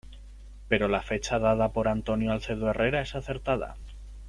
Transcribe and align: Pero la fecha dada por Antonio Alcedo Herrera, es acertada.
Pero 0.67 0.87
la 0.87 1.03
fecha 1.03 1.37
dada 1.37 1.73
por 1.73 1.87
Antonio 1.87 2.31
Alcedo 2.31 2.71
Herrera, 2.71 3.01
es 3.01 3.13
acertada. 3.13 3.77